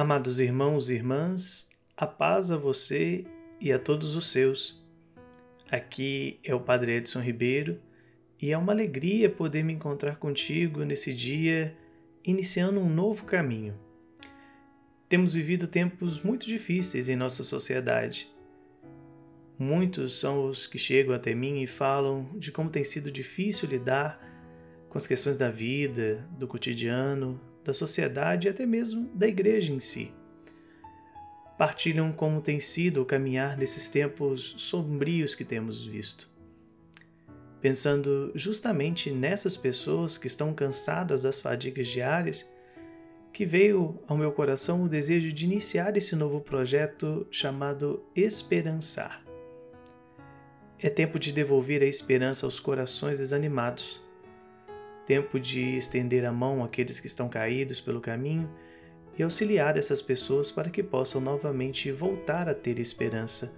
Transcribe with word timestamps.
Amados 0.00 0.40
irmãos 0.40 0.88
e 0.88 0.94
irmãs, 0.94 1.68
a 1.94 2.06
paz 2.06 2.50
a 2.50 2.56
você 2.56 3.22
e 3.60 3.70
a 3.70 3.78
todos 3.78 4.16
os 4.16 4.30
seus. 4.30 4.82
Aqui 5.70 6.40
é 6.42 6.54
o 6.54 6.60
Padre 6.60 6.92
Edson 6.92 7.20
Ribeiro 7.20 7.78
e 8.40 8.50
é 8.50 8.56
uma 8.56 8.72
alegria 8.72 9.28
poder 9.28 9.62
me 9.62 9.74
encontrar 9.74 10.16
contigo 10.16 10.84
nesse 10.84 11.12
dia, 11.12 11.76
iniciando 12.24 12.80
um 12.80 12.88
novo 12.88 13.26
caminho. 13.26 13.78
Temos 15.06 15.34
vivido 15.34 15.68
tempos 15.68 16.22
muito 16.22 16.46
difíceis 16.46 17.10
em 17.10 17.14
nossa 17.14 17.44
sociedade. 17.44 18.26
Muitos 19.58 20.18
são 20.18 20.48
os 20.48 20.66
que 20.66 20.78
chegam 20.78 21.14
até 21.14 21.34
mim 21.34 21.60
e 21.60 21.66
falam 21.66 22.26
de 22.38 22.50
como 22.50 22.70
tem 22.70 22.84
sido 22.84 23.12
difícil 23.12 23.68
lidar 23.68 24.18
com 24.88 24.96
as 24.96 25.06
questões 25.06 25.36
da 25.36 25.50
vida, 25.50 26.26
do 26.38 26.48
cotidiano, 26.48 27.38
da 27.64 27.72
sociedade 27.72 28.46
e 28.46 28.50
até 28.50 28.64
mesmo 28.64 29.08
da 29.14 29.26
igreja 29.26 29.72
em 29.72 29.80
si. 29.80 30.12
Partilham 31.58 32.10
como 32.12 32.40
tem 32.40 32.58
sido 32.58 33.02
o 33.02 33.04
caminhar 33.04 33.56
nesses 33.56 33.88
tempos 33.88 34.54
sombrios 34.56 35.34
que 35.34 35.44
temos 35.44 35.84
visto. 35.84 36.28
Pensando 37.60 38.32
justamente 38.34 39.10
nessas 39.10 39.56
pessoas 39.56 40.16
que 40.16 40.26
estão 40.26 40.54
cansadas 40.54 41.22
das 41.22 41.38
fadigas 41.38 41.88
diárias, 41.88 42.48
que 43.32 43.44
veio 43.44 43.98
ao 44.08 44.16
meu 44.16 44.32
coração 44.32 44.82
o 44.82 44.88
desejo 44.88 45.32
de 45.32 45.44
iniciar 45.44 45.96
esse 45.96 46.16
novo 46.16 46.40
projeto 46.40 47.26
chamado 47.30 48.02
Esperançar. 48.16 49.22
É 50.78 50.88
tempo 50.88 51.18
de 51.18 51.30
devolver 51.30 51.82
a 51.82 51.86
esperança 51.86 52.46
aos 52.46 52.58
corações 52.58 53.18
desanimados 53.18 54.02
tempo 55.10 55.40
de 55.40 55.76
estender 55.76 56.24
a 56.24 56.30
mão 56.30 56.62
àqueles 56.62 57.00
que 57.00 57.08
estão 57.08 57.28
caídos 57.28 57.80
pelo 57.80 58.00
caminho 58.00 58.48
e 59.18 59.24
auxiliar 59.24 59.76
essas 59.76 60.00
pessoas 60.00 60.52
para 60.52 60.70
que 60.70 60.84
possam 60.84 61.20
novamente 61.20 61.90
voltar 61.90 62.48
a 62.48 62.54
ter 62.54 62.78
esperança, 62.78 63.52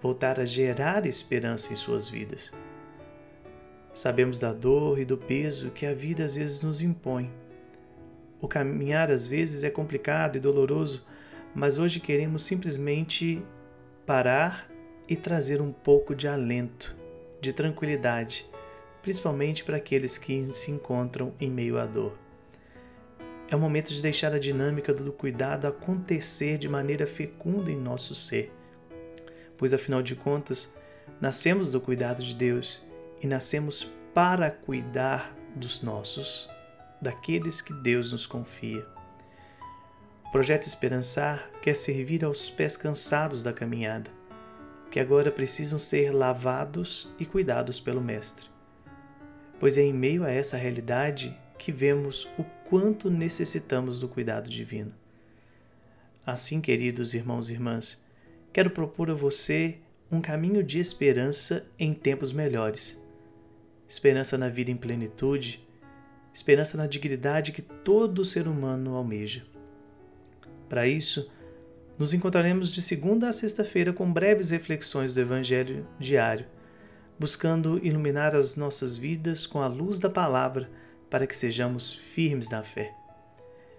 voltar 0.00 0.40
a 0.40 0.46
gerar 0.46 1.04
esperança 1.04 1.70
em 1.70 1.76
suas 1.76 2.08
vidas. 2.08 2.50
Sabemos 3.92 4.38
da 4.38 4.54
dor 4.54 4.98
e 4.98 5.04
do 5.04 5.18
peso 5.18 5.70
que 5.70 5.84
a 5.84 5.92
vida 5.92 6.24
às 6.24 6.34
vezes 6.34 6.62
nos 6.62 6.80
impõe. 6.80 7.30
O 8.40 8.48
caminhar 8.48 9.10
às 9.10 9.26
vezes 9.26 9.64
é 9.64 9.68
complicado 9.68 10.36
e 10.36 10.40
doloroso, 10.40 11.06
mas 11.54 11.78
hoje 11.78 12.00
queremos 12.00 12.42
simplesmente 12.42 13.42
parar 14.06 14.66
e 15.06 15.14
trazer 15.14 15.60
um 15.60 15.72
pouco 15.72 16.14
de 16.14 16.26
alento, 16.26 16.96
de 17.38 17.52
tranquilidade 17.52 18.48
principalmente 19.06 19.62
para 19.62 19.76
aqueles 19.76 20.18
que 20.18 20.52
se 20.52 20.72
encontram 20.72 21.32
em 21.38 21.48
meio 21.48 21.78
à 21.78 21.86
dor. 21.86 22.18
É 23.48 23.54
o 23.54 23.58
momento 23.58 23.94
de 23.94 24.02
deixar 24.02 24.34
a 24.34 24.38
dinâmica 24.38 24.92
do 24.92 25.12
cuidado 25.12 25.68
acontecer 25.68 26.58
de 26.58 26.68
maneira 26.68 27.06
fecunda 27.06 27.70
em 27.70 27.76
nosso 27.76 28.16
ser, 28.16 28.52
pois 29.56 29.72
afinal 29.72 30.02
de 30.02 30.16
contas, 30.16 30.74
nascemos 31.20 31.70
do 31.70 31.80
cuidado 31.80 32.20
de 32.20 32.34
Deus 32.34 32.82
e 33.22 33.28
nascemos 33.28 33.88
para 34.12 34.50
cuidar 34.50 35.32
dos 35.54 35.84
nossos, 35.84 36.50
daqueles 37.00 37.60
que 37.60 37.72
Deus 37.72 38.10
nos 38.10 38.26
confia. 38.26 38.84
O 40.24 40.32
projeto 40.32 40.66
Esperançar 40.66 41.48
quer 41.62 41.76
servir 41.76 42.24
aos 42.24 42.50
pés 42.50 42.76
cansados 42.76 43.40
da 43.40 43.52
caminhada, 43.52 44.10
que 44.90 44.98
agora 44.98 45.30
precisam 45.30 45.78
ser 45.78 46.12
lavados 46.12 47.14
e 47.20 47.24
cuidados 47.24 47.78
pelo 47.78 48.00
Mestre 48.00 48.55
pois 49.58 49.78
é 49.78 49.82
em 49.82 49.92
meio 49.92 50.24
a 50.24 50.30
essa 50.30 50.56
realidade 50.56 51.36
que 51.58 51.72
vemos 51.72 52.28
o 52.38 52.44
quanto 52.68 53.10
necessitamos 53.10 54.00
do 54.00 54.08
cuidado 54.08 54.48
divino. 54.48 54.92
Assim, 56.24 56.60
queridos 56.60 57.14
irmãos 57.14 57.48
e 57.48 57.52
irmãs, 57.52 58.02
quero 58.52 58.70
propor 58.70 59.10
a 59.10 59.14
você 59.14 59.76
um 60.10 60.20
caminho 60.20 60.62
de 60.62 60.78
esperança 60.78 61.64
em 61.78 61.94
tempos 61.94 62.32
melhores. 62.32 63.00
Esperança 63.88 64.36
na 64.36 64.48
vida 64.48 64.70
em 64.70 64.76
plenitude, 64.76 65.64
esperança 66.34 66.76
na 66.76 66.86
dignidade 66.86 67.52
que 67.52 67.62
todo 67.62 68.24
ser 68.24 68.48
humano 68.48 68.94
almeja. 68.94 69.44
Para 70.68 70.86
isso, 70.86 71.30
nos 71.98 72.12
encontraremos 72.12 72.70
de 72.72 72.82
segunda 72.82 73.28
a 73.28 73.32
sexta-feira 73.32 73.92
com 73.92 74.12
breves 74.12 74.50
reflexões 74.50 75.14
do 75.14 75.20
Evangelho 75.20 75.86
diário 75.98 76.46
buscando 77.18 77.78
iluminar 77.84 78.34
as 78.34 78.56
nossas 78.56 78.96
vidas 78.96 79.46
com 79.46 79.62
a 79.62 79.66
luz 79.66 79.98
da 79.98 80.10
palavra 80.10 80.70
para 81.08 81.26
que 81.26 81.36
sejamos 81.36 81.92
firmes 81.92 82.48
na 82.48 82.62
fé. 82.62 82.94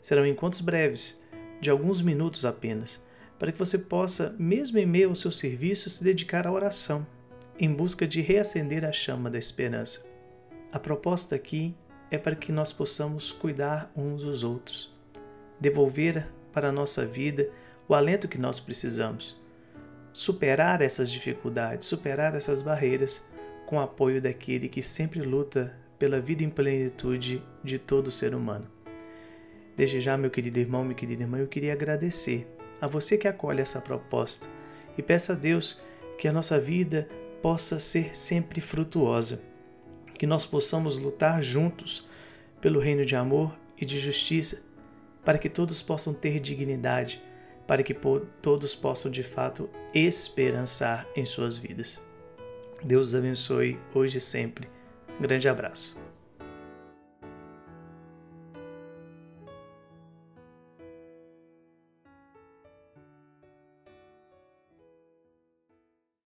Serão 0.00 0.26
encontros 0.26 0.60
breves, 0.60 1.20
de 1.60 1.70
alguns 1.70 2.00
minutos 2.00 2.44
apenas, 2.44 3.02
para 3.38 3.52
que 3.52 3.58
você 3.58 3.78
possa, 3.78 4.34
mesmo 4.38 4.78
em 4.78 4.86
meio 4.86 5.10
ao 5.10 5.14
seu 5.14 5.30
serviço, 5.30 5.90
se 5.90 6.02
dedicar 6.02 6.46
à 6.46 6.52
oração, 6.52 7.06
em 7.58 7.72
busca 7.72 8.06
de 8.06 8.20
reacender 8.20 8.84
a 8.84 8.92
chama 8.92 9.28
da 9.30 9.38
esperança. 9.38 10.06
A 10.72 10.78
proposta 10.78 11.34
aqui 11.34 11.74
é 12.10 12.16
para 12.16 12.36
que 12.36 12.52
nós 12.52 12.72
possamos 12.72 13.32
cuidar 13.32 13.90
uns 13.96 14.22
dos 14.22 14.42
outros, 14.44 14.92
devolver 15.60 16.26
para 16.52 16.68
a 16.68 16.72
nossa 16.72 17.04
vida 17.04 17.50
o 17.86 17.94
alento 17.94 18.28
que 18.28 18.38
nós 18.38 18.58
precisamos 18.60 19.36
superar 20.12 20.82
essas 20.82 21.10
dificuldades, 21.10 21.86
superar 21.86 22.34
essas 22.34 22.62
barreiras 22.62 23.24
com 23.66 23.76
o 23.76 23.80
apoio 23.80 24.20
daquele 24.20 24.68
que 24.68 24.82
sempre 24.82 25.20
luta 25.20 25.76
pela 25.98 26.20
vida 26.20 26.42
em 26.42 26.50
plenitude 26.50 27.42
de 27.62 27.78
todo 27.78 28.10
ser 28.10 28.34
humano. 28.34 28.66
Desde 29.76 30.00
já, 30.00 30.16
meu 30.16 30.30
querido 30.30 30.58
irmão, 30.58 30.82
minha 30.82 30.94
querida 30.94 31.22
irmã, 31.22 31.38
eu 31.38 31.46
queria 31.46 31.72
agradecer 31.72 32.46
a 32.80 32.86
você 32.86 33.16
que 33.16 33.28
acolhe 33.28 33.60
essa 33.60 33.80
proposta 33.80 34.46
e 34.96 35.02
peço 35.02 35.32
a 35.32 35.34
Deus 35.34 35.80
que 36.18 36.26
a 36.26 36.32
nossa 36.32 36.58
vida 36.58 37.08
possa 37.40 37.78
ser 37.78 38.16
sempre 38.16 38.60
frutuosa, 38.60 39.40
que 40.14 40.26
nós 40.26 40.44
possamos 40.44 40.98
lutar 40.98 41.42
juntos 41.42 42.08
pelo 42.60 42.80
reino 42.80 43.04
de 43.04 43.14
amor 43.14 43.56
e 43.80 43.84
de 43.84 43.98
justiça, 43.98 44.62
para 45.24 45.38
que 45.38 45.48
todos 45.48 45.82
possam 45.82 46.12
ter 46.12 46.40
dignidade 46.40 47.22
para 47.68 47.82
que 47.82 47.94
todos 48.40 48.74
possam 48.74 49.10
de 49.10 49.22
fato 49.22 49.68
esperançar 49.94 51.06
em 51.14 51.26
suas 51.26 51.58
vidas. 51.58 52.00
Deus 52.82 53.08
os 53.08 53.14
abençoe 53.14 53.78
hoje 53.94 54.16
e 54.16 54.20
sempre. 54.22 54.66
Grande 55.20 55.50
abraço. 55.50 56.07